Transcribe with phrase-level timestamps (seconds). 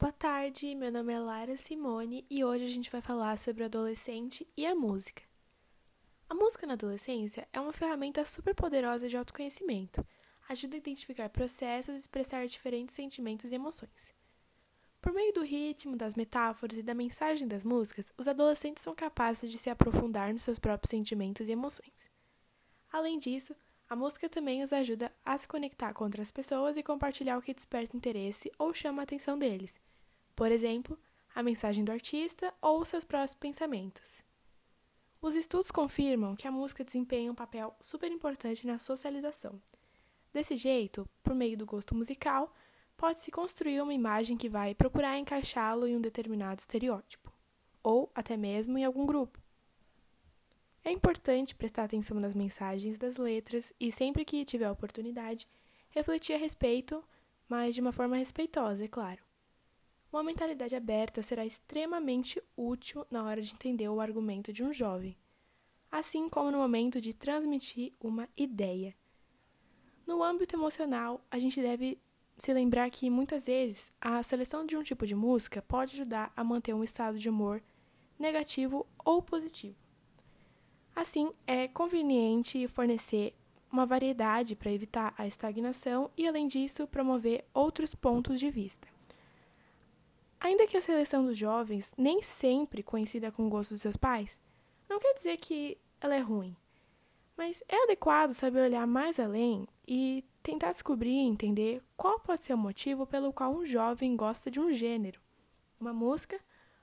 [0.00, 3.66] Boa tarde, meu nome é Lara Simone e hoje a gente vai falar sobre o
[3.66, 5.24] adolescente e a música.
[6.28, 10.06] A música na adolescência é uma ferramenta super poderosa de autoconhecimento.
[10.48, 14.14] Ajuda a identificar processos e expressar diferentes sentimentos e emoções.
[15.00, 19.50] Por meio do ritmo, das metáforas e da mensagem das músicas, os adolescentes são capazes
[19.50, 22.08] de se aprofundar nos seus próprios sentimentos e emoções.
[22.92, 23.52] Além disso,
[23.88, 27.54] a música também os ajuda a se conectar com outras pessoas e compartilhar o que
[27.54, 29.80] desperta interesse ou chama a atenção deles.
[30.36, 30.98] Por exemplo,
[31.34, 34.22] a mensagem do artista ou seus próprios pensamentos.
[35.22, 39.60] Os estudos confirmam que a música desempenha um papel super importante na socialização.
[40.32, 42.54] Desse jeito, por meio do gosto musical,
[42.96, 47.32] pode-se construir uma imagem que vai procurar encaixá-lo em um determinado estereótipo,
[47.82, 49.40] ou até mesmo em algum grupo.
[50.84, 55.46] É importante prestar atenção nas mensagens das letras e, sempre que tiver a oportunidade,
[55.90, 57.04] refletir a respeito,
[57.48, 59.22] mas de uma forma respeitosa, é claro.
[60.10, 65.16] Uma mentalidade aberta será extremamente útil na hora de entender o argumento de um jovem,
[65.90, 68.94] assim como no momento de transmitir uma ideia.
[70.06, 72.00] No âmbito emocional, a gente deve
[72.38, 76.42] se lembrar que muitas vezes a seleção de um tipo de música pode ajudar a
[76.42, 77.62] manter um estado de humor
[78.18, 79.87] negativo ou positivo.
[80.98, 83.32] Assim, é conveniente fornecer
[83.70, 88.88] uma variedade para evitar a estagnação e, além disso, promover outros pontos de vista.
[90.40, 94.40] Ainda que a seleção dos jovens nem sempre coincida com o gosto dos seus pais,
[94.88, 96.56] não quer dizer que ela é ruim.
[97.36, 102.54] Mas é adequado saber olhar mais além e tentar descobrir e entender qual pode ser
[102.54, 105.20] o motivo pelo qual um jovem gosta de um gênero,
[105.78, 106.40] uma música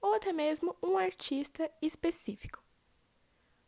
[0.00, 2.65] ou até mesmo um artista específico.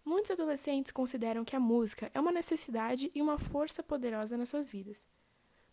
[0.09, 4.67] Muitos adolescentes consideram que a música é uma necessidade e uma força poderosa nas suas
[4.67, 5.05] vidas.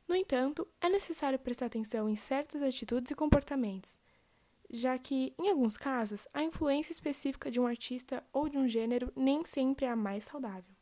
[0.05, 3.97] No entanto, é necessário prestar atenção em certas atitudes e comportamentos,
[4.69, 9.09] já que, em alguns casos, a influência específica de um artista ou de um gênero
[9.15, 10.75] nem sempre é a mais saudável.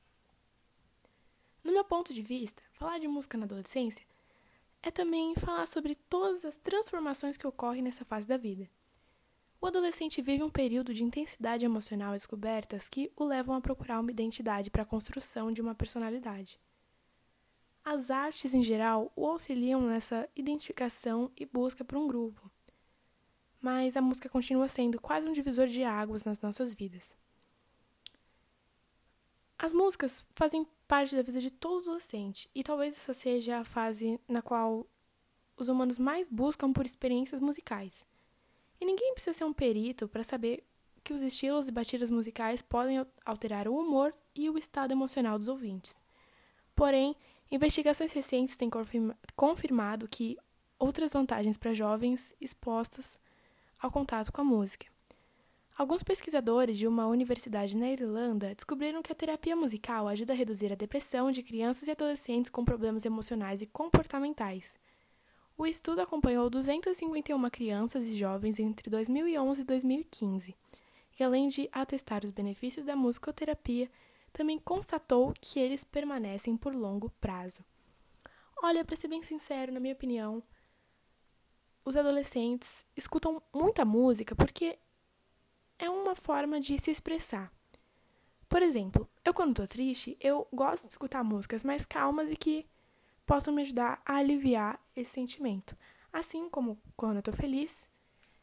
[1.64, 4.04] No meu ponto de vista, falar de música na adolescência
[4.82, 8.68] é também falar sobre todas as transformações que ocorrem nessa fase da vida.
[9.64, 14.02] O adolescente vive um período de intensidade emocional e descobertas que o levam a procurar
[14.02, 16.60] uma identidade para a construção de uma personalidade.
[17.82, 22.52] As artes, em geral, o auxiliam nessa identificação e busca por um grupo.
[23.62, 27.16] Mas a música continua sendo quase um divisor de águas nas nossas vidas.
[29.58, 34.20] As músicas fazem parte da vida de todo adolescente, e talvez essa seja a fase
[34.28, 34.86] na qual
[35.56, 38.06] os humanos mais buscam por experiências musicais.
[38.84, 40.62] E ninguém precisa ser um perito para saber
[41.06, 45.48] que os estilos e batidas musicais podem alterar o humor e o estado emocional dos
[45.48, 46.02] ouvintes.
[46.76, 47.16] Porém,
[47.50, 48.70] investigações recentes têm
[49.38, 50.38] confirmado que
[50.78, 53.18] outras vantagens para jovens expostos
[53.80, 54.86] ao contato com a música.
[55.78, 60.74] Alguns pesquisadores de uma universidade na Irlanda descobriram que a terapia musical ajuda a reduzir
[60.74, 64.76] a depressão de crianças e adolescentes com problemas emocionais e comportamentais.
[65.56, 70.56] O estudo acompanhou 251 crianças e jovens entre 2011 e 2015,
[71.20, 73.90] e além de atestar os benefícios da musicoterapia,
[74.32, 77.64] também constatou que eles permanecem por longo prazo.
[78.64, 80.42] Olha, para ser bem sincero, na minha opinião,
[81.86, 84.80] os adolescentes escutam muita música porque
[85.78, 87.52] é uma forma de se expressar.
[88.50, 92.66] Por exemplo, eu quando estou triste, eu gosto de escutar músicas mais calmas e que
[93.26, 95.76] possam me ajudar a aliviar esse sentimento.
[96.12, 97.90] Assim como quando eu estou feliz,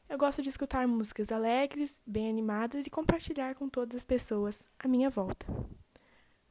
[0.08, 4.88] eu gosto de escutar músicas alegres, bem animadas e compartilhar com todas as pessoas à
[4.88, 5.46] minha volta.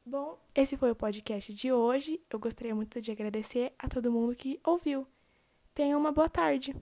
[0.04, 2.20] Bom, esse foi o podcast de hoje.
[2.30, 5.06] Eu gostaria muito de agradecer a todo mundo que ouviu.
[5.74, 6.74] Tenha uma boa tarde.